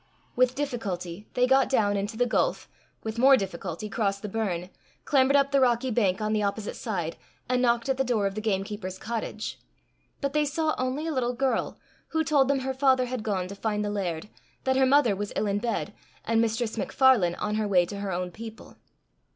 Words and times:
With 0.35 0.55
difficulty 0.55 1.29
they 1.35 1.45
got 1.45 1.69
down 1.69 1.95
into 1.95 2.17
the 2.17 2.25
gulf, 2.25 2.67
with 3.03 3.19
more 3.19 3.37
difficulty 3.37 3.87
crossed 3.87 4.23
the 4.23 4.27
burn, 4.29 4.71
clambered 5.05 5.35
up 5.35 5.51
the 5.51 5.59
rocky 5.61 5.91
bank 5.91 6.19
on 6.21 6.33
the 6.33 6.41
opposite 6.41 6.75
side, 6.75 7.17
and 7.47 7.61
knocked 7.61 7.87
at 7.87 7.97
the 7.97 8.03
door 8.03 8.25
of 8.25 8.33
the 8.33 8.41
gamekeeper's 8.41 8.97
cottage. 8.97 9.59
But 10.19 10.33
they 10.33 10.43
saw 10.43 10.73
only 10.79 11.05
a 11.05 11.13
little 11.13 11.33
girl, 11.33 11.77
who 12.07 12.23
told 12.23 12.47
them 12.47 12.61
her 12.61 12.73
father 12.73 13.05
had 13.05 13.21
gone 13.21 13.47
to 13.49 13.53
find 13.55 13.85
the 13.85 13.91
laird, 13.91 14.27
that 14.63 14.75
her 14.75 14.87
mother 14.87 15.15
was 15.15 15.33
ill 15.35 15.45
in 15.45 15.59
bed, 15.59 15.93
and 16.25 16.41
Mistress 16.41 16.79
MacFarlane 16.79 17.35
on 17.35 17.53
her 17.53 17.67
way 17.67 17.85
to 17.85 17.99
her 17.99 18.11
own 18.11 18.31
people. 18.31 18.77